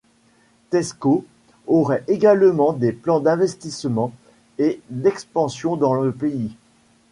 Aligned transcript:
Tesco 0.71 1.23
aurait 1.67 2.03
également 2.07 2.73
des 2.73 2.91
plans 2.91 3.19
d'investissement 3.19 4.11
et 4.57 4.81
d'expansion 4.89 5.75
dans 5.75 5.93
le 5.93 6.11
pays. 6.11 6.55